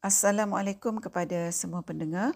Assalamualaikum 0.00 0.96
kepada 0.96 1.52
semua 1.52 1.84
pendengar. 1.84 2.32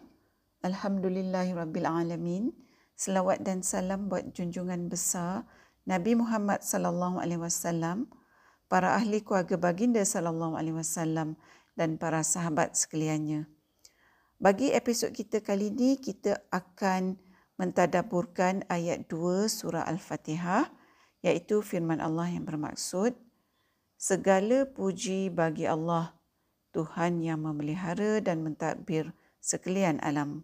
Alhamdulillahirabbilalamin. 0.60 2.52
Selawat 2.92 3.40
dan 3.40 3.64
salam 3.64 4.12
buat 4.12 4.36
junjungan 4.36 4.92
besar 4.92 5.48
Nabi 5.88 6.12
Muhammad 6.12 6.60
sallallahu 6.60 7.24
alaihi 7.24 7.40
wasallam, 7.40 8.12
para 8.68 8.92
ahli 8.92 9.24
keluarga 9.24 9.56
baginda 9.56 10.04
sallallahu 10.04 10.60
alaihi 10.60 10.76
wasallam 10.76 11.40
dan 11.72 11.96
para 11.96 12.20
sahabat 12.20 12.76
sekaliannya. 12.76 13.48
Bagi 14.36 14.76
episod 14.76 15.16
kita 15.16 15.40
kali 15.40 15.72
ini 15.72 15.96
kita 15.96 16.44
akan 16.52 17.16
mentadaburkan 17.56 18.68
ayat 18.68 19.08
2 19.08 19.48
surah 19.48 19.88
Al-Fatihah 19.88 20.68
iaitu 21.24 21.64
firman 21.64 22.04
Allah 22.04 22.28
yang 22.28 22.44
bermaksud 22.44 23.16
segala 23.96 24.68
puji 24.68 25.32
bagi 25.32 25.64
Allah 25.64 26.12
Tuhan 26.74 27.22
yang 27.22 27.46
memelihara 27.46 28.18
dan 28.18 28.42
mentadbir 28.42 29.14
sekalian 29.38 30.02
alam. 30.02 30.42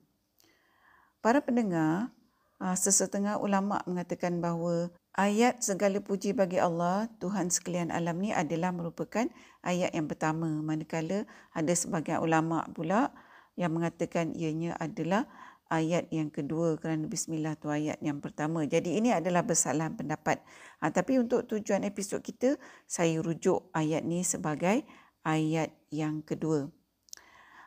Para 1.19 1.43
pendengar, 1.43 2.15
ah, 2.63 2.79
sesetengah 2.79 3.43
ulama 3.43 3.83
mengatakan 3.85 4.39
bahawa 4.39 4.95
ayat 5.19 5.61
segala 5.61 5.99
puji 5.99 6.33
bagi 6.33 6.63
Allah, 6.63 7.11
Tuhan 7.19 7.51
sekalian 7.51 7.91
alam 7.91 8.23
ni 8.23 8.31
adalah 8.31 8.71
merupakan 8.71 9.27
ayat 9.67 9.91
yang 9.91 10.07
pertama. 10.07 10.49
Manakala 10.63 11.27
ada 11.51 11.73
sebagian 11.75 12.23
ulama 12.23 12.65
pula 12.73 13.11
yang 13.59 13.75
mengatakan 13.75 14.33
ianya 14.33 14.79
adalah 14.79 15.27
ayat 15.71 16.11
yang 16.11 16.29
kedua 16.29 16.77
kerana 16.83 17.07
bismillah 17.07 17.55
tu 17.55 17.71
ayat 17.71 17.97
yang 18.03 18.19
pertama. 18.19 18.67
Jadi 18.67 18.99
ini 18.99 19.15
adalah 19.15 19.47
bersalahan 19.47 19.95
pendapat. 19.95 20.43
Ha, 20.83 20.91
tapi 20.91 21.23
untuk 21.23 21.47
tujuan 21.47 21.87
episod 21.87 22.19
kita, 22.21 22.59
saya 22.91 23.23
rujuk 23.23 23.71
ayat 23.71 24.03
ni 24.03 24.27
sebagai 24.27 24.83
ayat 25.27 25.73
yang 25.93 26.25
kedua. 26.25 26.71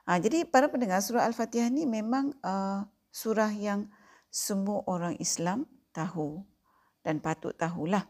Ha, 0.03 0.19
jadi 0.19 0.43
para 0.43 0.67
pendengar 0.67 0.99
surah 0.99 1.23
Al-Fatihah 1.23 1.71
ni 1.71 1.87
memang 1.87 2.35
uh, 2.43 2.83
surah 3.13 3.51
yang 3.55 3.87
semua 4.27 4.83
orang 4.89 5.15
Islam 5.21 5.63
tahu 5.95 6.43
dan 7.05 7.23
patut 7.23 7.55
tahulah. 7.55 8.03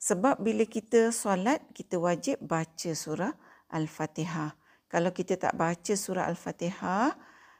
Sebab 0.00 0.40
bila 0.40 0.64
kita 0.64 1.12
solat, 1.12 1.60
kita 1.76 2.00
wajib 2.00 2.40
baca 2.40 2.90
surah 2.96 3.36
Al-Fatihah. 3.68 4.56
Kalau 4.90 5.12
kita 5.14 5.36
tak 5.36 5.54
baca 5.54 5.92
surah 5.94 6.26
Al-Fatihah, 6.26 7.14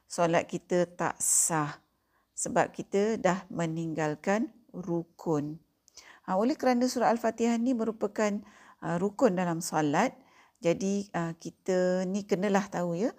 solat 0.08 0.48
kita 0.50 0.88
tak 0.91 1.14
sah. 1.20 1.78
Sebab 2.34 2.72
kita 2.72 3.20
dah 3.20 3.44
meninggalkan 3.52 4.50
rukun. 4.72 5.60
Ha, 6.26 6.34
oleh 6.34 6.56
kerana 6.58 6.88
surah 6.91 7.12
Al-Fatihah 7.12 7.60
ni 7.60 7.76
merupakan 7.76 8.41
uh, 8.82 8.96
rukun 8.98 9.38
dalam 9.38 9.62
solat, 9.62 10.16
jadi 10.61 11.08
uh, 11.16 11.33
kita 11.41 12.05
ni 12.05 12.28
kenalah 12.28 12.69
tahu 12.69 12.92
ya 13.00 13.11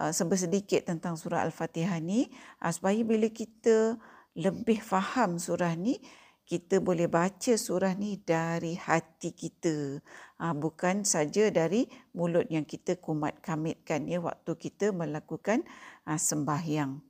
uh, 0.00 0.12
sedikit 0.12 0.88
tentang 0.88 1.16
surah 1.16 1.44
Al-Fatihah 1.44 2.00
ni. 2.00 2.28
Uh, 2.60 2.72
supaya 2.72 3.00
bila 3.04 3.28
kita 3.28 4.00
lebih 4.36 4.80
faham 4.80 5.40
surah 5.40 5.76
ni 5.76 6.00
kita 6.46 6.78
boleh 6.78 7.10
baca 7.10 7.58
surah 7.58 7.92
ni 7.98 8.22
dari 8.22 8.78
hati 8.78 9.34
kita. 9.34 10.00
Uh, 10.40 10.54
bukan 10.56 11.02
saja 11.02 11.50
dari 11.50 11.90
mulut 12.14 12.46
yang 12.48 12.64
kita 12.64 12.96
kumat 12.96 13.42
kamitkan 13.42 14.06
ya 14.06 14.22
waktu 14.22 14.54
kita 14.56 14.94
melakukan 14.94 15.66
uh, 16.06 16.16
sembahyang. 16.16 17.02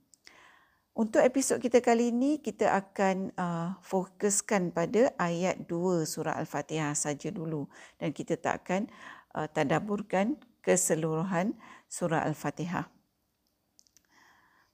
Untuk 0.97 1.21
episod 1.21 1.61
kita 1.61 1.77
kali 1.77 2.09
ini 2.09 2.41
kita 2.41 2.73
akan 2.73 3.29
uh, 3.37 3.77
fokuskan 3.85 4.73
pada 4.73 5.13
ayat 5.21 5.69
2 5.69 6.09
surah 6.09 6.41
Al-Fatihah 6.41 6.97
saja 6.97 7.29
dulu. 7.29 7.69
Dan 8.01 8.09
kita 8.17 8.33
tak 8.33 8.65
akan 8.65 8.89
uh, 9.33 9.47
tadaburkan 9.49 10.37
keseluruhan 10.61 11.55
surah 11.87 12.23
Al-Fatihah. 12.27 12.87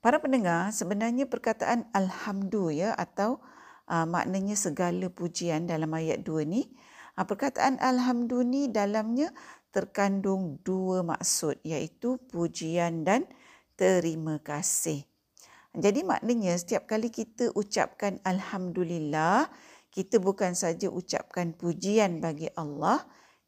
Para 0.04 0.20
pendengar, 0.20 0.76
sebenarnya 0.76 1.30
perkataan 1.32 1.88
Alhamdulillah 1.96 2.76
ya, 2.76 2.90
atau 2.98 3.40
uh, 3.88 4.04
maknanya 4.04 4.60
segala 4.60 5.08
pujian 5.08 5.64
dalam 5.64 5.90
ayat 5.96 6.28
2 6.28 6.44
ni, 6.44 6.68
uh, 7.16 7.24
perkataan 7.24 7.80
Alhamdulillah 7.80 8.50
ni 8.50 8.62
dalamnya 8.68 9.32
terkandung 9.74 10.62
dua 10.62 11.02
maksud 11.02 11.58
iaitu 11.66 12.22
pujian 12.30 13.02
dan 13.02 13.26
terima 13.74 14.38
kasih. 14.38 15.02
Jadi 15.74 16.06
maknanya 16.06 16.54
setiap 16.54 16.86
kali 16.86 17.10
kita 17.10 17.50
ucapkan 17.58 18.22
Alhamdulillah, 18.22 19.50
kita 19.90 20.22
bukan 20.22 20.54
saja 20.54 20.94
ucapkan 20.94 21.58
pujian 21.58 22.22
bagi 22.22 22.46
Allah, 22.54 23.02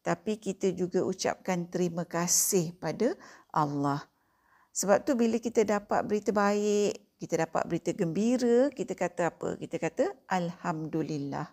tapi 0.06 0.38
kita 0.38 0.70
juga 0.70 1.02
ucapkan 1.02 1.66
terima 1.66 2.06
kasih 2.06 2.78
pada 2.78 3.18
Allah. 3.50 4.06
Sebab 4.70 5.02
tu 5.02 5.18
bila 5.18 5.42
kita 5.42 5.66
dapat 5.66 6.06
berita 6.06 6.30
baik, 6.30 7.18
kita 7.18 7.42
dapat 7.42 7.66
berita 7.66 7.90
gembira, 7.90 8.70
kita 8.70 8.94
kata 8.94 9.34
apa? 9.34 9.58
Kita 9.58 9.82
kata 9.82 10.04
Alhamdulillah. 10.30 11.50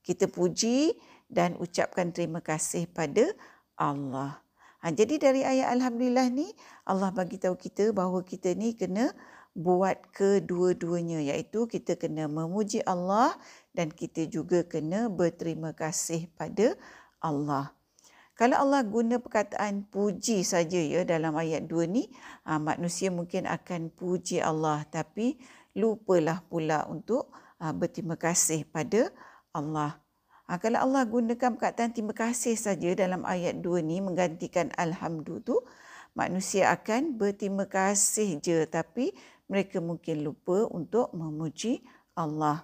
Kita 0.00 0.32
puji 0.32 0.96
dan 1.28 1.60
ucapkan 1.60 2.08
terima 2.08 2.40
kasih 2.40 2.88
pada 2.88 3.28
Allah. 3.76 4.40
Ha, 4.80 4.88
jadi 4.88 5.20
dari 5.20 5.44
ayat 5.44 5.76
Alhamdulillah 5.76 6.32
ni, 6.32 6.48
Allah 6.88 7.12
bagi 7.12 7.36
tahu 7.36 7.58
kita 7.58 7.92
bahawa 7.92 8.24
kita 8.24 8.56
ni 8.56 8.72
kena 8.72 9.12
buat 9.58 9.98
kedua-duanya 10.14 11.20
iaitu 11.20 11.66
kita 11.66 11.98
kena 11.98 12.30
memuji 12.30 12.80
Allah 12.86 13.34
dan 13.74 13.90
kita 13.90 14.24
juga 14.30 14.62
kena 14.62 15.10
berterima 15.12 15.74
kasih 15.74 16.30
pada 16.38 16.72
Allah. 16.72 16.78
Kalau 18.38 18.54
Allah 18.54 18.86
guna 18.86 19.18
perkataan 19.18 19.90
puji 19.90 20.46
saja 20.46 20.78
ya 20.78 21.02
dalam 21.02 21.34
ayat 21.34 21.66
2 21.66 21.90
ni, 21.90 22.06
ha, 22.46 22.62
manusia 22.62 23.10
mungkin 23.10 23.50
akan 23.50 23.90
puji 23.90 24.38
Allah 24.38 24.86
tapi 24.86 25.42
lupalah 25.74 26.46
pula 26.46 26.86
untuk 26.86 27.34
ha, 27.58 27.74
berterima 27.74 28.14
kasih 28.14 28.62
pada 28.62 29.10
Allah. 29.50 29.98
Ha, 30.46 30.62
kalau 30.62 30.86
Allah 30.86 31.02
gunakan 31.02 31.58
perkataan 31.58 31.90
terima 31.90 32.14
kasih 32.14 32.54
saja 32.54 32.94
dalam 32.94 33.26
ayat 33.26 33.58
2 33.58 33.82
ni 33.82 33.98
menggantikan 33.98 34.70
alhamdulillah 34.78 35.42
tu, 35.42 35.58
manusia 36.14 36.70
akan 36.70 37.18
berterima 37.18 37.66
kasih 37.66 38.38
je 38.38 38.70
tapi 38.70 39.18
mereka 39.50 39.82
mungkin 39.82 40.22
lupa 40.22 40.70
untuk 40.70 41.10
memuji 41.10 41.82
Allah. 42.14 42.62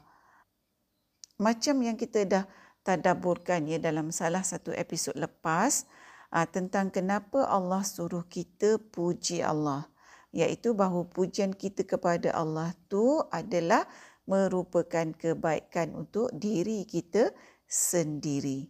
Macam 1.34 1.82
yang 1.82 1.98
kita 1.98 2.22
dah 2.30 2.44
tadaburkan 2.84 3.64
ya 3.64 3.80
dalam 3.80 4.12
salah 4.12 4.44
satu 4.44 4.70
episod 4.76 5.16
lepas 5.16 5.88
uh, 6.30 6.44
tentang 6.44 6.92
kenapa 6.92 7.48
Allah 7.48 7.80
suruh 7.82 8.28
kita 8.28 8.76
puji 8.92 9.40
Allah 9.40 9.88
iaitu 10.36 10.76
bahawa 10.76 11.08
pujian 11.08 11.56
kita 11.56 11.88
kepada 11.88 12.36
Allah 12.36 12.76
tu 12.92 13.24
adalah 13.32 13.88
merupakan 14.28 15.16
kebaikan 15.16 15.96
untuk 15.96 16.28
diri 16.36 16.84
kita 16.84 17.32
sendiri. 17.64 18.68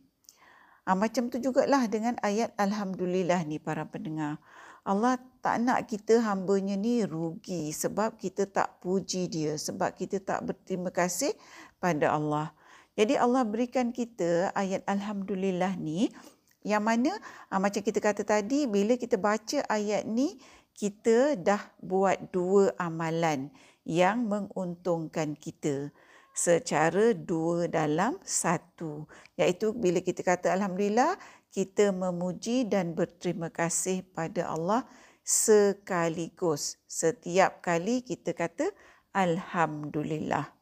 Uh, 0.87 0.95
macam 0.95 1.27
tu 1.27 1.43
jugalah 1.43 1.91
dengan 1.91 2.15
ayat 2.23 2.55
Alhamdulillah 2.55 3.43
ni 3.49 3.59
para 3.59 3.83
pendengar. 3.89 4.39
Allah 4.85 5.17
tak 5.41 5.65
nak 5.65 5.89
kita 5.89 6.21
hambanya 6.21 6.77
ni 6.77 7.09
rugi 7.09 7.73
sebab 7.73 8.21
kita 8.21 8.45
tak 8.45 8.85
puji 8.85 9.33
dia, 9.33 9.57
sebab 9.57 9.97
kita 9.97 10.21
tak 10.21 10.45
berterima 10.45 10.93
kasih 10.93 11.33
pada 11.81 12.13
Allah. 12.13 12.53
Jadi 12.95 13.19
Allah 13.19 13.43
berikan 13.43 13.91
kita 13.91 14.55
ayat 14.55 14.87
Alhamdulillah 14.87 15.75
ni 15.75 16.15
yang 16.63 16.87
mana 16.87 17.11
uh, 17.51 17.59
macam 17.59 17.83
kita 17.83 17.99
kata 17.99 18.23
tadi 18.23 18.71
bila 18.71 18.95
kita 18.95 19.19
baca 19.19 19.67
ayat 19.67 20.07
ni 20.07 20.39
kita 20.75 21.39
dah 21.39 21.61
buat 21.83 22.31
dua 22.31 22.71
amalan 22.79 23.51
yang 23.83 24.27
menguntungkan 24.27 25.35
kita. 25.35 25.91
Secara 26.35 27.15
dua 27.15 27.71
dalam 27.71 28.19
satu. 28.27 29.07
Iaitu 29.39 29.71
bila 29.71 30.03
kita 30.03 30.27
kata 30.27 30.51
Alhamdulillah 30.51 31.15
kita 31.55 31.95
memuji 31.95 32.67
dan 32.67 32.99
berterima 32.99 33.55
kasih 33.55 34.03
pada 34.03 34.51
Allah 34.51 34.83
sekaligus. 35.23 36.79
Setiap 36.91 37.63
kali 37.63 38.03
kita 38.03 38.35
kata 38.35 38.71
Alhamdulillah. 39.15 40.54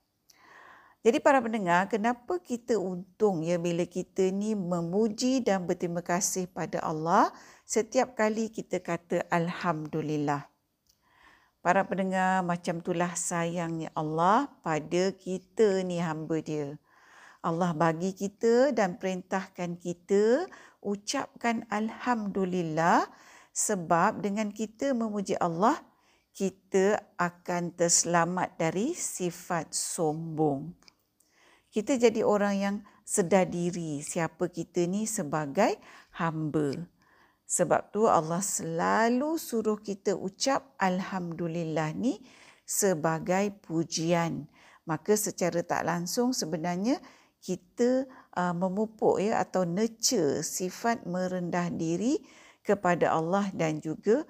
Jadi 1.02 1.18
para 1.18 1.42
pendengar, 1.42 1.90
kenapa 1.90 2.38
kita 2.38 2.78
untung 2.78 3.42
ya 3.42 3.58
bila 3.58 3.82
kita 3.82 4.30
ni 4.30 4.54
memuji 4.54 5.42
dan 5.42 5.66
berterima 5.66 5.98
kasih 5.98 6.46
pada 6.46 6.78
Allah 6.78 7.34
setiap 7.66 8.14
kali 8.14 8.54
kita 8.54 8.78
kata 8.78 9.26
Alhamdulillah. 9.26 10.46
Para 11.58 11.82
pendengar, 11.90 12.46
macam 12.46 12.78
itulah 12.78 13.18
sayangnya 13.18 13.90
Allah 13.98 14.46
pada 14.62 15.10
kita 15.10 15.82
ni 15.82 15.98
hamba 15.98 16.38
dia. 16.38 16.78
Allah 17.42 17.74
bagi 17.74 18.14
kita 18.14 18.70
dan 18.70 18.94
perintahkan 18.94 19.82
kita 19.82 20.46
ucapkan 20.78 21.66
Alhamdulillah 21.66 23.10
sebab 23.50 24.22
dengan 24.22 24.54
kita 24.54 24.94
memuji 24.94 25.34
Allah, 25.42 25.82
kita 26.30 27.02
akan 27.18 27.74
terselamat 27.74 28.54
dari 28.54 28.94
sifat 28.94 29.74
sombong 29.74 30.91
kita 31.72 31.96
jadi 31.96 32.20
orang 32.20 32.54
yang 32.60 32.76
sedar 33.02 33.48
diri 33.48 34.04
siapa 34.04 34.52
kita 34.52 34.84
ni 34.84 35.08
sebagai 35.08 35.80
hamba. 36.20 36.76
Sebab 37.48 37.92
tu 37.92 38.04
Allah 38.08 38.40
selalu 38.44 39.40
suruh 39.40 39.80
kita 39.80 40.16
ucap 40.16 40.76
Alhamdulillah 40.76 41.96
ni 41.96 42.20
sebagai 42.68 43.52
pujian. 43.64 44.48
Maka 44.84 45.16
secara 45.16 45.60
tak 45.64 45.88
langsung 45.88 46.36
sebenarnya 46.36 47.00
kita 47.42 48.06
uh, 48.36 48.54
memupuk 48.54 49.18
ya 49.18 49.42
atau 49.42 49.66
nurture 49.66 50.40
sifat 50.46 51.04
merendah 51.04 51.68
diri 51.74 52.22
kepada 52.62 53.12
Allah 53.16 53.50
dan 53.52 53.82
juga 53.82 54.22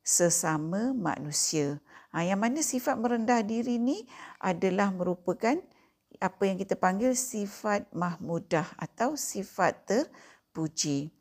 sesama 0.00 0.94
manusia. 0.94 1.82
Ha, 2.10 2.26
yang 2.26 2.42
mana 2.42 2.62
sifat 2.62 2.98
merendah 2.98 3.42
diri 3.44 3.78
ni 3.78 4.06
adalah 4.42 4.90
merupakan 4.90 5.58
apa 6.18 6.42
yang 6.48 6.58
kita 6.58 6.74
panggil 6.74 7.14
sifat 7.14 7.86
mahmudah 7.94 8.66
atau 8.80 9.14
sifat 9.14 9.86
terpuji. 9.86 11.14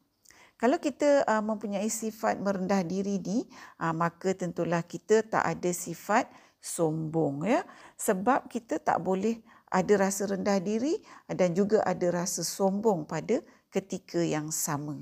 Kalau 0.60 0.76
kita 0.76 1.24
uh, 1.24 1.40
mempunyai 1.40 1.88
sifat 1.88 2.36
merendah 2.42 2.84
diri 2.84 3.16
ni, 3.22 3.48
uh, 3.80 3.96
maka 3.96 4.36
tentulah 4.36 4.84
kita 4.84 5.24
tak 5.24 5.46
ada 5.46 5.72
sifat 5.72 6.28
sombong 6.60 7.48
ya. 7.48 7.64
Sebab 7.96 8.52
kita 8.52 8.76
tak 8.84 9.00
boleh 9.00 9.40
ada 9.72 9.94
rasa 9.96 10.28
rendah 10.28 10.60
diri 10.60 11.00
dan 11.30 11.56
juga 11.56 11.80
ada 11.86 12.10
rasa 12.12 12.44
sombong 12.44 13.08
pada 13.08 13.40
ketika 13.72 14.20
yang 14.20 14.52
sama. 14.52 15.00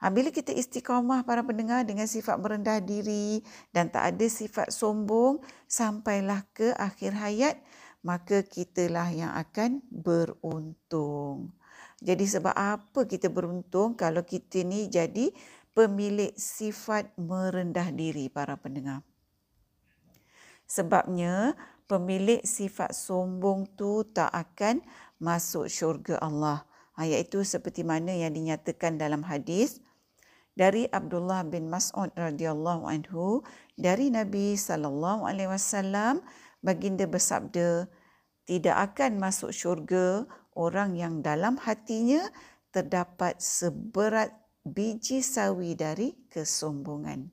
Ha, 0.00 0.08
bila 0.08 0.32
kita 0.32 0.56
istiqamah 0.56 1.28
para 1.28 1.44
pendengar 1.44 1.84
dengan 1.84 2.08
sifat 2.08 2.40
merendah 2.40 2.80
diri 2.80 3.44
dan 3.68 3.92
tak 3.92 4.16
ada 4.16 4.26
sifat 4.32 4.72
sombong 4.72 5.44
sampailah 5.68 6.40
ke 6.56 6.72
akhir 6.72 7.12
hayat, 7.20 7.60
maka 8.00 8.44
kitalah 8.44 9.12
yang 9.12 9.32
akan 9.36 9.84
beruntung. 9.92 11.52
Jadi 12.00 12.24
sebab 12.24 12.56
apa 12.56 13.04
kita 13.04 13.28
beruntung 13.28 13.92
kalau 13.92 14.24
kita 14.24 14.64
ni 14.64 14.88
jadi 14.88 15.28
pemilik 15.76 16.32
sifat 16.32 17.12
merendah 17.20 17.92
diri 17.92 18.32
para 18.32 18.56
pendengar. 18.56 19.04
Sebabnya 20.64 21.58
pemilik 21.84 22.40
sifat 22.46 22.96
sombong 22.96 23.68
tu 23.76 24.06
tak 24.08 24.32
akan 24.32 24.80
masuk 25.20 25.68
syurga 25.68 26.16
Allah. 26.22 26.64
Ha, 26.96 27.04
iaitu 27.04 27.44
seperti 27.44 27.84
mana 27.84 28.12
yang 28.14 28.32
dinyatakan 28.32 28.96
dalam 28.96 29.24
hadis 29.26 29.82
dari 30.54 30.84
Abdullah 30.90 31.46
bin 31.46 31.72
Mas'ud 31.72 32.12
radhiyallahu 32.14 32.84
anhu 32.84 33.40
dari 33.80 34.12
Nabi 34.12 34.54
sallallahu 34.54 35.24
alaihi 35.24 35.48
wasallam 35.48 36.20
baginda 36.60 37.08
bersabda 37.08 37.88
tidak 38.48 38.76
akan 38.92 39.20
masuk 39.20 39.52
syurga 39.52 40.24
orang 40.56 40.96
yang 40.96 41.20
dalam 41.24 41.56
hatinya 41.60 42.24
terdapat 42.70 43.38
seberat 43.40 44.34
biji 44.64 45.24
sawi 45.24 45.74
dari 45.74 46.14
kesombongan. 46.28 47.30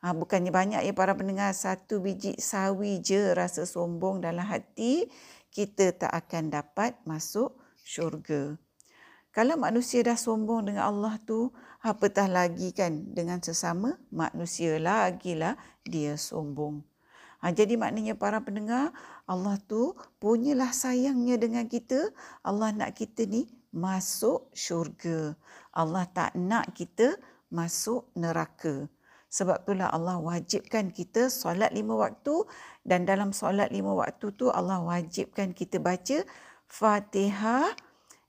Ha, 0.00 0.16
bukannya 0.16 0.48
banyak 0.48 0.80
ya 0.80 0.92
para 0.96 1.12
pendengar, 1.12 1.52
satu 1.52 2.00
biji 2.00 2.40
sawi 2.40 3.04
je 3.04 3.36
rasa 3.36 3.68
sombong 3.68 4.24
dalam 4.24 4.48
hati, 4.48 5.12
kita 5.52 5.92
tak 5.92 6.08
akan 6.08 6.48
dapat 6.48 6.96
masuk 7.04 7.52
syurga. 7.84 8.56
Kalau 9.30 9.54
manusia 9.60 10.02
dah 10.02 10.16
sombong 10.16 10.72
dengan 10.72 10.90
Allah 10.90 11.20
tu, 11.22 11.52
apatah 11.84 12.26
lagi 12.26 12.72
kan 12.74 13.12
dengan 13.14 13.38
sesama 13.44 13.94
manusia 14.10 14.80
lagilah 14.80 15.54
dia 15.84 16.16
sombong. 16.16 16.89
Ha, 17.40 17.56
jadi 17.56 17.80
maknanya 17.80 18.16
para 18.20 18.44
pendengar, 18.44 18.92
Allah 19.24 19.56
tu 19.64 19.96
punyalah 20.20 20.76
sayangnya 20.76 21.40
dengan 21.40 21.64
kita. 21.64 22.12
Allah 22.44 22.72
nak 22.76 23.00
kita 23.00 23.24
ni 23.24 23.48
masuk 23.72 24.52
syurga. 24.52 25.32
Allah 25.72 26.04
tak 26.12 26.36
nak 26.36 26.76
kita 26.76 27.16
masuk 27.48 28.06
neraka. 28.12 28.86
Sebab 29.30 29.62
itulah 29.62 29.88
Allah 29.94 30.18
wajibkan 30.18 30.90
kita 30.90 31.30
solat 31.30 31.70
lima 31.70 31.94
waktu 31.94 32.44
dan 32.82 33.06
dalam 33.06 33.30
solat 33.30 33.70
lima 33.70 33.94
waktu 33.94 34.34
tu 34.34 34.50
Allah 34.50 34.82
wajibkan 34.82 35.54
kita 35.54 35.78
baca 35.78 36.26
Fatihah 36.66 37.70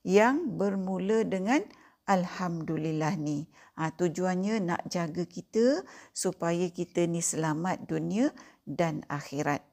yang 0.05 0.57
bermula 0.61 1.25
dengan 1.25 1.65
Alhamdulillah 2.05 3.17
ni. 3.17 3.49
Ha, 3.81 3.89
tujuannya 3.97 4.61
nak 4.61 4.81
jaga 4.93 5.25
kita 5.25 5.81
supaya 6.13 6.69
kita 6.69 7.09
ni 7.09 7.17
selamat 7.17 7.89
dunia 7.89 8.29
dan 8.65 9.03
akhirat. 9.09 9.63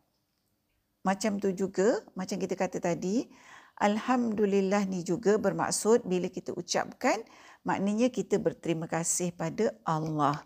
Macam 1.06 1.38
tu 1.40 1.54
juga, 1.54 2.04
macam 2.12 2.36
kita 2.36 2.54
kata 2.58 2.82
tadi, 2.82 3.28
Alhamdulillah 3.78 4.90
ni 4.90 5.06
juga 5.06 5.38
bermaksud 5.38 6.02
bila 6.02 6.26
kita 6.26 6.50
ucapkan, 6.50 7.22
maknanya 7.62 8.10
kita 8.10 8.42
berterima 8.42 8.90
kasih 8.90 9.30
pada 9.30 9.70
Allah. 9.86 10.42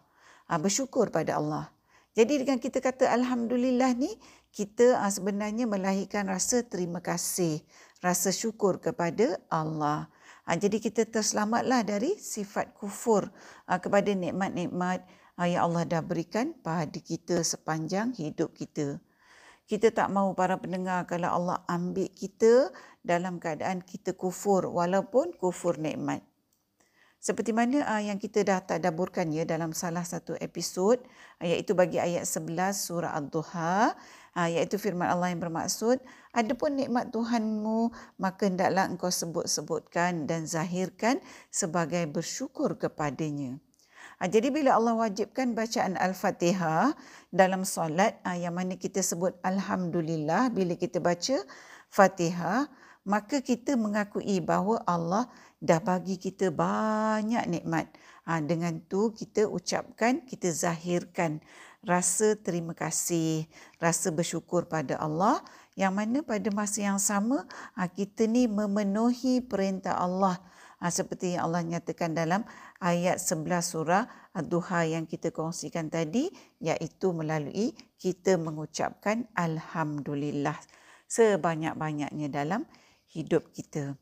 Ha, 0.52 0.60
bersyukur 0.60 1.08
pada 1.08 1.40
Allah. 1.40 1.72
Jadi 2.12 2.44
dengan 2.44 2.60
kita 2.60 2.84
kata 2.84 3.08
Alhamdulillah 3.08 3.96
ni, 3.96 4.12
kita 4.52 5.00
ha, 5.00 5.08
sebenarnya 5.08 5.64
melahirkan 5.64 6.28
rasa 6.28 6.60
terima 6.60 7.00
kasih, 7.00 7.64
rasa 8.04 8.28
syukur 8.28 8.76
kepada 8.84 9.40
Allah. 9.48 10.12
Ha, 10.44 10.60
jadi 10.60 10.76
kita 10.76 11.08
terselamatlah 11.08 11.88
dari 11.88 12.20
sifat 12.20 12.76
kufur 12.76 13.32
kepada 13.64 14.12
nikmat-nikmat 14.12 15.08
yang 15.48 15.70
Allah 15.70 15.84
dah 15.88 16.02
berikan 16.04 16.52
pada 16.60 16.98
kita 16.98 17.40
sepanjang 17.42 18.14
hidup 18.18 18.52
kita. 18.54 19.00
Kita 19.66 19.94
tak 19.94 20.10
mahu 20.12 20.34
para 20.36 20.58
pendengar 20.58 21.06
kalau 21.06 21.32
Allah 21.32 21.64
ambil 21.70 22.10
kita 22.12 22.74
dalam 23.00 23.40
keadaan 23.40 23.80
kita 23.80 24.12
kufur 24.12 24.68
walaupun 24.68 25.32
kufur 25.38 25.78
nikmat. 25.78 26.20
Seperti 27.22 27.54
mana 27.54 27.86
uh, 27.86 28.02
yang 28.02 28.18
kita 28.18 28.42
dah 28.42 28.58
tadaburkan 28.58 29.30
ya 29.30 29.46
dalam 29.46 29.70
salah 29.70 30.02
satu 30.02 30.34
episod 30.42 30.98
iaitu 31.38 31.70
bagi 31.70 32.02
ayat 32.02 32.26
11 32.26 32.74
surah 32.74 33.14
Ad-Duha 33.14 33.94
uh, 34.34 34.48
iaitu 34.50 34.74
firman 34.74 35.06
Allah 35.06 35.30
yang 35.30 35.38
bermaksud 35.38 36.02
adapun 36.34 36.74
nikmat 36.74 37.14
Tuhanmu 37.14 37.94
maka 38.18 38.50
hendaklah 38.50 38.90
engkau 38.90 39.14
sebut-sebutkan 39.14 40.26
dan 40.26 40.50
zahirkan 40.50 41.22
sebagai 41.46 42.10
bersyukur 42.10 42.74
kepadanya. 42.74 43.62
Ha, 44.22 44.30
jadi 44.30 44.54
bila 44.54 44.78
Allah 44.78 44.94
wajibkan 44.94 45.50
bacaan 45.50 45.98
Al-Fatihah 45.98 46.94
dalam 47.34 47.66
solat 47.66 48.22
ha, 48.22 48.38
yang 48.38 48.54
mana 48.54 48.78
kita 48.78 49.02
sebut 49.02 49.34
Alhamdulillah 49.42 50.46
bila 50.54 50.78
kita 50.78 51.02
baca 51.02 51.42
Fatihah, 51.90 52.70
maka 53.02 53.42
kita 53.42 53.74
mengakui 53.74 54.38
bahawa 54.38 54.78
Allah 54.86 55.26
dah 55.58 55.82
bagi 55.82 56.22
kita 56.22 56.54
banyak 56.54 57.50
nikmat. 57.50 57.90
Ha, 58.22 58.38
dengan 58.38 58.78
tu 58.86 59.10
kita 59.10 59.50
ucapkan, 59.50 60.22
kita 60.22 60.54
zahirkan 60.54 61.42
rasa 61.82 62.38
terima 62.38 62.78
kasih, 62.78 63.50
rasa 63.82 64.14
bersyukur 64.14 64.70
pada 64.70 65.02
Allah 65.02 65.42
yang 65.74 65.98
mana 65.98 66.22
pada 66.22 66.46
masa 66.54 66.78
yang 66.78 67.02
sama 67.02 67.42
kita 67.98 68.30
ni 68.30 68.46
memenuhi 68.46 69.42
perintah 69.42 69.98
Allah 69.98 70.38
ha, 70.38 70.52
seperti 70.90 71.38
yang 71.38 71.46
Allah 71.46 71.62
nyatakan 71.62 72.16
dalam 72.16 72.42
ayat 72.82 73.22
11 73.22 73.46
surah 73.62 74.04
Ad-Duha 74.34 74.88
yang 74.88 75.04
kita 75.06 75.30
kongsikan 75.30 75.92
tadi 75.92 76.26
iaitu 76.58 77.14
melalui 77.14 77.76
kita 78.00 78.34
mengucapkan 78.40 79.28
Alhamdulillah 79.36 80.58
sebanyak-banyaknya 81.06 82.26
dalam 82.32 82.66
hidup 83.12 83.52
kita. 83.52 83.94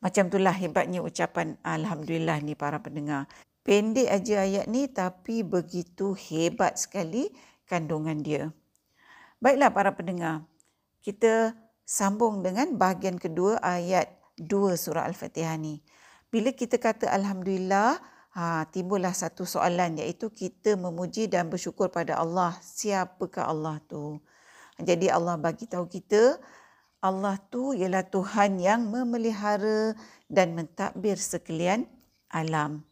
Macam 0.00 0.32
itulah 0.32 0.56
hebatnya 0.56 1.04
ucapan 1.04 1.60
Alhamdulillah 1.62 2.40
ni 2.42 2.56
para 2.56 2.80
pendengar. 2.80 3.30
Pendek 3.64 4.08
aja 4.08 4.44
ayat 4.44 4.66
ni 4.68 4.88
tapi 4.90 5.40
begitu 5.40 6.12
hebat 6.16 6.76
sekali 6.76 7.32
kandungan 7.64 8.20
dia. 8.20 8.52
Baiklah 9.40 9.72
para 9.72 9.92
pendengar, 9.92 10.44
kita 11.04 11.52
sambung 11.84 12.40
dengan 12.40 12.80
bahagian 12.80 13.20
kedua 13.20 13.60
ayat 13.60 14.08
dua 14.38 14.74
surah 14.78 15.06
Al-Fatihah 15.08 15.56
ni. 15.58 15.82
Bila 16.28 16.50
kita 16.50 16.78
kata 16.82 17.10
Alhamdulillah, 17.14 18.02
ha, 18.34 18.66
timbullah 18.68 19.14
satu 19.14 19.46
soalan 19.46 20.02
iaitu 20.02 20.30
kita 20.34 20.74
memuji 20.74 21.30
dan 21.30 21.46
bersyukur 21.46 21.88
pada 21.88 22.18
Allah. 22.18 22.58
Siapakah 22.58 23.46
Allah 23.46 23.78
tu? 23.86 24.18
Jadi 24.82 25.06
Allah 25.06 25.38
bagi 25.38 25.70
tahu 25.70 25.86
kita, 25.86 26.42
Allah 26.98 27.38
tu 27.52 27.76
ialah 27.76 28.02
Tuhan 28.02 28.58
yang 28.58 28.90
memelihara 28.90 29.94
dan 30.26 30.58
mentadbir 30.58 31.14
sekalian 31.14 31.86
alam. 32.32 32.82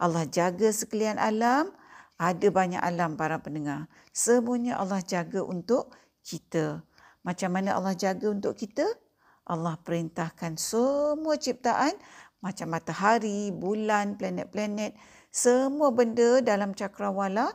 Allah 0.00 0.24
jaga 0.26 0.72
sekalian 0.72 1.20
alam, 1.20 1.70
ada 2.18 2.48
banyak 2.50 2.80
alam 2.80 3.14
para 3.14 3.38
pendengar. 3.38 3.86
Semuanya 4.10 4.80
Allah 4.80 5.04
jaga 5.04 5.44
untuk 5.44 5.92
kita. 6.26 6.82
Macam 7.20 7.52
mana 7.52 7.76
Allah 7.76 7.92
jaga 7.94 8.32
untuk 8.32 8.56
kita? 8.56 8.88
Allah 9.50 9.74
perintahkan 9.82 10.54
semua 10.54 11.34
ciptaan 11.34 11.98
macam 12.38 12.70
matahari, 12.70 13.50
bulan, 13.50 14.14
planet-planet, 14.14 14.94
semua 15.28 15.90
benda 15.90 16.38
dalam 16.38 16.70
cakrawala 16.70 17.50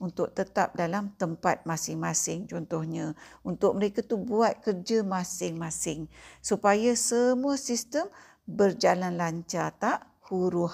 untuk 0.00 0.32
tetap 0.32 0.72
dalam 0.78 1.12
tempat 1.20 1.68
masing-masing. 1.68 2.48
Contohnya 2.48 3.12
untuk 3.44 3.76
mereka 3.76 4.00
tu 4.00 4.16
buat 4.16 4.62
kerja 4.64 5.04
masing-masing 5.04 6.08
supaya 6.40 6.96
semua 6.96 7.60
sistem 7.60 8.08
berjalan 8.48 9.18
lancar 9.18 9.76
tak 9.76 10.06
huru 10.30 10.64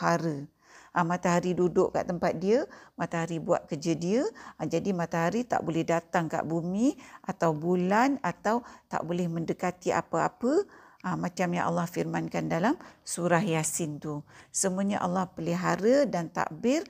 uh, 0.97 1.05
matahari 1.05 1.53
duduk 1.53 1.93
kat 1.93 2.09
tempat 2.09 2.41
dia, 2.41 2.65
matahari 2.97 3.37
buat 3.37 3.69
kerja 3.69 3.93
dia. 3.93 4.25
Uh, 4.57 4.65
jadi 4.65 4.97
matahari 4.97 5.45
tak 5.45 5.61
boleh 5.61 5.85
datang 5.85 6.33
kat 6.33 6.49
bumi 6.49 6.97
atau 7.29 7.53
bulan 7.53 8.17
atau 8.25 8.65
tak 8.89 9.05
boleh 9.05 9.29
mendekati 9.29 9.93
apa-apa 9.93 10.65
uh, 11.05 11.17
macam 11.21 11.53
yang 11.53 11.69
Allah 11.69 11.85
firmankan 11.85 12.49
dalam 12.49 12.75
surah 13.05 13.45
Yasin 13.45 14.01
tu. 14.01 14.25
Semuanya 14.49 15.05
Allah 15.05 15.29
pelihara 15.29 16.09
dan 16.09 16.33
takbir 16.33 16.83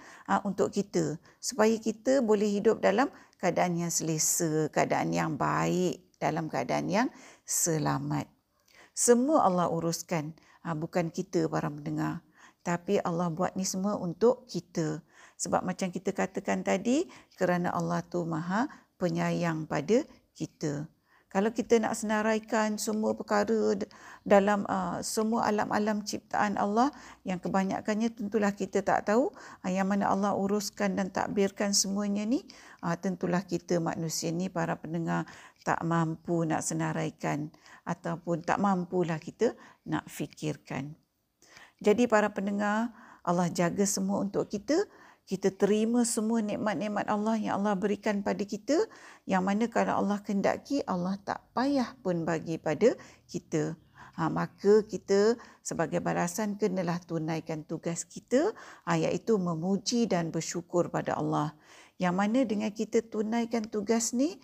untuk 0.46 0.70
kita 0.70 1.18
supaya 1.42 1.74
kita 1.76 2.22
boleh 2.22 2.46
hidup 2.46 2.78
dalam 2.78 3.10
keadaan 3.42 3.76
yang 3.76 3.92
selesa, 3.92 4.70
keadaan 4.72 5.12
yang 5.12 5.34
baik, 5.34 6.02
dalam 6.16 6.48
keadaan 6.48 6.88
yang 6.88 7.08
selamat. 7.44 8.26
Semua 8.96 9.44
Allah 9.44 9.68
uruskan, 9.68 10.32
bukan 10.64 11.12
kita 11.12 11.44
para 11.52 11.68
pendengar. 11.68 12.25
Tapi 12.66 12.98
Allah 12.98 13.30
buat 13.30 13.54
ni 13.54 13.62
semua 13.62 13.94
untuk 13.94 14.42
kita. 14.50 14.98
Sebab 15.38 15.62
macam 15.62 15.94
kita 15.94 16.10
katakan 16.10 16.66
tadi, 16.66 17.06
kerana 17.38 17.70
Allah 17.70 18.02
tu 18.02 18.26
maha 18.26 18.66
penyayang 18.98 19.70
pada 19.70 20.02
kita. 20.34 20.90
Kalau 21.30 21.52
kita 21.52 21.76
nak 21.78 21.92
senaraikan 21.98 22.80
semua 22.80 23.12
perkara 23.12 23.76
dalam 24.24 24.64
uh, 24.66 25.04
semua 25.04 25.44
alam-alam 25.44 26.00
ciptaan 26.00 26.56
Allah 26.56 26.88
yang 27.28 27.36
kebanyakannya 27.36 28.08
tentulah 28.14 28.56
kita 28.56 28.80
tak 28.80 29.10
tahu 29.12 29.28
uh, 29.36 29.68
yang 29.70 29.84
mana 29.84 30.08
Allah 30.08 30.32
uruskan 30.32 30.96
dan 30.96 31.12
takbirkan 31.12 31.76
semuanya 31.76 32.24
ni 32.24 32.40
uh, 32.80 32.96
tentulah 32.96 33.44
kita 33.44 33.76
manusia 33.84 34.32
ni 34.32 34.48
para 34.48 34.80
pendengar 34.80 35.28
tak 35.60 35.82
mampu 35.84 36.46
nak 36.48 36.64
senaraikan 36.64 37.52
ataupun 37.84 38.40
tak 38.40 38.56
mampulah 38.56 39.20
kita 39.20 39.52
nak 39.84 40.08
fikirkan. 40.08 40.96
Jadi 41.80 42.08
para 42.08 42.32
pendengar 42.32 42.92
Allah 43.26 43.50
jaga 43.50 43.84
semua 43.84 44.22
untuk 44.22 44.48
kita. 44.48 44.86
Kita 45.26 45.50
terima 45.50 46.06
semua 46.06 46.38
nikmat-nikmat 46.38 47.10
Allah 47.10 47.34
yang 47.34 47.58
Allah 47.58 47.74
berikan 47.74 48.22
pada 48.22 48.46
kita. 48.46 48.86
Yang 49.26 49.42
mana 49.42 49.64
kalau 49.66 49.98
Allah 50.06 50.22
kendaki 50.22 50.86
Allah 50.86 51.18
tak 51.26 51.42
payah 51.50 51.98
pun 52.00 52.22
bagi 52.22 52.62
pada 52.62 52.94
kita. 53.26 53.74
Ha, 54.16 54.32
maka 54.32 54.80
kita 54.88 55.36
sebagai 55.60 56.00
balasan 56.00 56.56
kenalah 56.56 56.96
tunaikan 57.04 57.68
tugas 57.68 58.08
kita 58.08 58.56
ha, 58.88 58.96
iaitu 58.96 59.36
memuji 59.36 60.08
dan 60.08 60.32
bersyukur 60.32 60.88
pada 60.88 61.20
Allah. 61.20 61.52
Yang 62.00 62.14
mana 62.16 62.38
dengan 62.48 62.70
kita 62.72 63.04
tunaikan 63.04 63.68
tugas 63.68 64.16
ni 64.16 64.40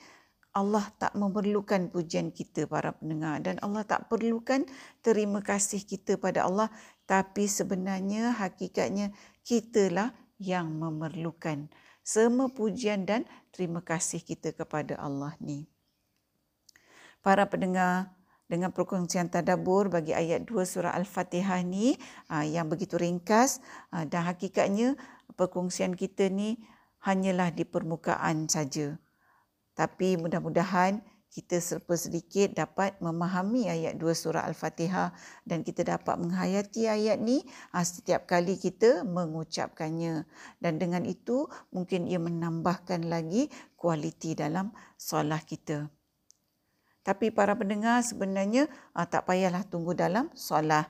Allah 0.53 0.85
tak 1.01 1.17
memerlukan 1.17 1.89
pujian 1.89 2.29
kita 2.29 2.69
para 2.69 2.93
pendengar. 2.93 3.41
Dan 3.41 3.57
Allah 3.65 3.89
tak 3.89 4.13
perlukan 4.13 4.69
terima 5.01 5.41
kasih 5.41 5.81
kita 5.81 6.21
pada 6.21 6.45
Allah 6.45 6.69
tapi 7.07 7.51
sebenarnya 7.51 8.35
hakikatnya 8.37 9.15
kitalah 9.43 10.15
yang 10.39 10.71
memerlukan 10.75 11.71
semua 12.03 12.51
pujian 12.51 13.07
dan 13.07 13.23
terima 13.55 13.79
kasih 13.79 14.19
kita 14.27 14.51
kepada 14.51 14.99
Allah 14.99 15.39
ni. 15.39 15.71
Para 17.23 17.47
pendengar, 17.47 18.11
dengan 18.51 18.69
perkongsian 18.69 19.33
tadabur 19.33 19.89
bagi 19.89 20.13
ayat 20.13 20.45
2 20.45 20.61
surah 20.69 20.93
Al-Fatihah 20.93 21.65
ni 21.65 21.97
ah, 22.29 22.45
yang 22.45 22.69
begitu 22.69 23.01
ringkas 23.01 23.65
ah, 23.89 24.05
dan 24.05 24.29
hakikatnya 24.29 24.93
perkongsian 25.41 25.97
kita 25.97 26.29
ni 26.29 26.61
hanyalah 27.01 27.49
di 27.49 27.65
permukaan 27.65 28.53
saja. 28.53 29.01
Tapi 29.73 30.21
mudah-mudahan 30.21 31.01
kita 31.33 31.65
serba 31.65 31.97
sedikit 31.97 32.53
dapat 32.53 33.01
memahami 33.01 33.73
ayat 33.73 33.97
2 33.97 34.05
surah 34.13 34.45
Al-Fatihah 34.53 35.17
dan 35.49 35.65
kita 35.65 35.81
dapat 35.81 36.21
menghayati 36.21 36.85
ayat 36.93 37.17
ni 37.17 37.41
ah, 37.73 37.81
setiap 37.81 38.29
kali 38.29 38.61
kita 38.61 39.01
mengucapkannya 39.09 40.29
dan 40.61 40.77
dengan 40.77 41.09
itu 41.09 41.49
mungkin 41.73 42.05
ia 42.05 42.21
menambahkan 42.21 43.09
lagi 43.09 43.49
kualiti 43.81 44.37
dalam 44.37 44.77
solat 45.01 45.41
kita. 45.49 45.89
Tapi 47.01 47.33
para 47.33 47.57
pendengar 47.57 48.05
sebenarnya 48.05 48.69
ah, 48.93 49.09
tak 49.09 49.25
payahlah 49.25 49.65
tunggu 49.65 49.97
dalam 49.97 50.29
solat. 50.37 50.85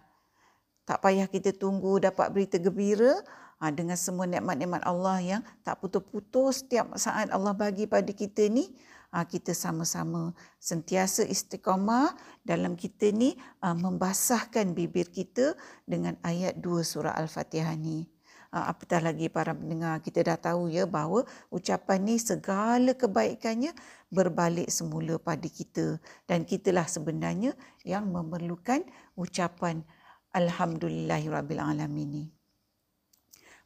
Tak 0.82 1.06
payah 1.06 1.30
kita 1.30 1.54
tunggu 1.54 2.02
dapat 2.02 2.34
berita 2.34 2.58
gembira 2.58 3.14
ah, 3.62 3.70
dengan 3.70 3.94
semua 3.94 4.26
nikmat-nikmat 4.26 4.82
Allah 4.82 5.22
yang 5.22 5.42
tak 5.62 5.78
putus-putus 5.78 6.66
setiap 6.66 6.98
saat 6.98 7.30
Allah 7.30 7.54
bagi 7.54 7.86
pada 7.86 8.10
kita 8.10 8.50
ni. 8.50 8.74
Ah, 9.12 9.28
kita 9.28 9.52
sama-sama 9.52 10.32
sentiasa 10.56 11.20
istiqamah 11.28 12.16
dalam 12.48 12.72
kita 12.80 13.12
ni 13.12 13.36
ah, 13.60 13.76
membasahkan 13.76 14.72
bibir 14.72 15.12
kita 15.12 15.52
dengan 15.84 16.16
ayat 16.24 16.56
2 16.56 16.80
surah 16.80 17.12
Al-Fatihah 17.20 17.76
ni. 17.76 18.08
Ah, 18.48 18.72
apatah 18.72 19.04
lagi 19.04 19.28
para 19.28 19.52
pendengar 19.52 20.00
kita 20.00 20.24
dah 20.24 20.40
tahu 20.40 20.72
ya 20.72 20.88
bahawa 20.88 21.28
ucapan 21.52 22.08
ni 22.08 22.16
segala 22.16 22.96
kebaikannya 22.96 23.76
berbalik 24.08 24.72
semula 24.72 25.20
pada 25.20 25.44
kita 25.44 26.00
dan 26.24 26.48
kitalah 26.48 26.88
sebenarnya 26.88 27.52
yang 27.84 28.08
memerlukan 28.08 28.80
ucapan 29.12 29.84
alhamdulillahirabbil 30.32 31.60
alamin 31.60 32.32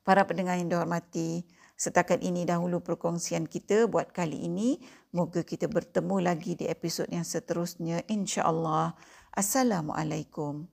Para 0.02 0.26
pendengar 0.26 0.58
yang 0.58 0.70
dihormati, 0.70 1.46
Setakat 1.76 2.24
ini 2.24 2.48
dahulu 2.48 2.80
perkongsian 2.80 3.44
kita 3.44 3.84
buat 3.84 4.08
kali 4.08 4.48
ini. 4.48 4.80
Moga 5.16 5.40
kita 5.40 5.64
bertemu 5.64 6.20
lagi 6.20 6.60
di 6.60 6.68
episod 6.68 7.08
yang 7.08 7.24
seterusnya. 7.24 8.04
InsyaAllah. 8.04 8.92
Assalamualaikum. 9.32 10.68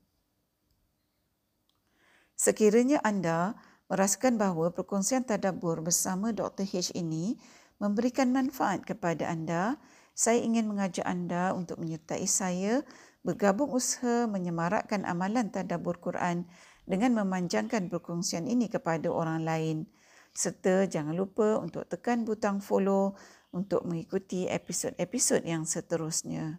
Sekiranya 2.36 3.00
anda 3.08 3.56
merasakan 3.88 4.36
bahawa 4.36 4.76
perkongsian 4.76 5.24
tadabur 5.24 5.80
bersama 5.80 6.36
Dr. 6.36 6.68
H 6.68 6.92
ini 6.92 7.40
memberikan 7.80 8.36
manfaat 8.36 8.84
kepada 8.84 9.32
anda, 9.32 9.80
saya 10.12 10.44
ingin 10.44 10.68
mengajak 10.68 11.08
anda 11.08 11.56
untuk 11.56 11.80
menyertai 11.80 12.28
saya 12.28 12.84
bergabung 13.24 13.72
usaha 13.72 14.28
menyemarakkan 14.28 15.08
amalan 15.08 15.56
tadabur 15.56 16.04
Quran 16.04 16.52
dengan 16.84 17.16
memanjangkan 17.16 17.88
perkongsian 17.88 18.52
ini 18.52 18.68
kepada 18.68 19.08
orang 19.08 19.48
lain 19.48 19.88
serta 20.34 20.90
jangan 20.90 21.14
lupa 21.14 21.62
untuk 21.62 21.86
tekan 21.86 22.26
butang 22.26 22.58
follow 22.58 23.14
untuk 23.54 23.86
mengikuti 23.86 24.50
episod-episod 24.50 25.46
yang 25.46 25.64
seterusnya. 25.64 26.58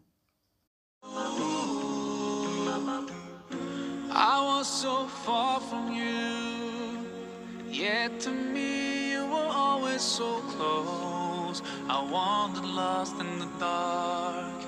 I 4.14 4.38
was 4.40 4.70
so 4.70 5.10
far 5.26 5.58
from 5.58 5.90
you 5.90 6.54
Yet 7.74 8.20
to 8.20 8.30
me 8.30 9.10
you 9.10 9.26
were 9.26 9.50
always 9.50 10.00
so 10.00 10.38
close. 10.54 11.60
I 11.88 12.08
wandered 12.08 12.64
lost 12.64 13.18
in 13.18 13.40
the 13.40 13.48
dark. 13.58 14.62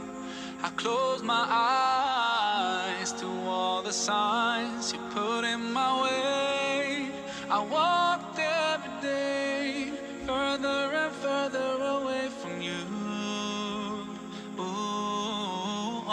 I 0.61 0.71
closed 0.71 1.23
my 1.23 1.47
eyes 1.49 3.13
to 3.13 3.27
all 3.47 3.83
the 3.83 3.93
signs 3.93 4.93
you 4.93 4.99
put 5.11 5.45
in 5.45 5.73
my 5.73 6.03
way. 6.03 7.11
I 7.49 7.61
walked 7.61 7.96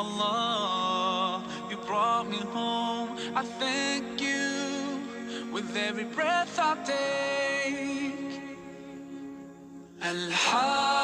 Allah, 0.04 1.44
you 1.70 1.78
brought 1.78 2.28
me 2.30 2.38
home. 2.58 3.10
I 3.36 3.44
thank 3.44 4.22
you 4.22 5.02
with 5.52 5.76
every 5.78 6.04
breath 6.04 6.60
I 6.60 6.72
take. 6.84 8.42
Alhamdulillah, 10.02 11.03